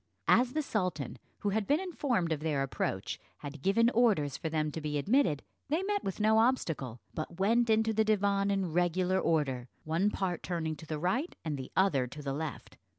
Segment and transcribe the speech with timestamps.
[0.27, 4.71] As the sultan, who had been informed of their approach, had given orders for them
[4.71, 9.19] to be admitted, they met with no obstacle, but went into the divan in regular
[9.19, 12.77] order, one part turning to the right and the other to the left.